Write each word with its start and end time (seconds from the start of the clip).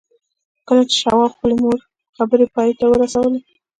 کله 0.67 0.83
چې 0.89 0.95
شواب 1.01 1.29
خپلې 1.35 1.55
خبرې 2.15 2.45
پای 2.55 2.69
ته 2.79 2.85
ورسولې. 2.89 3.39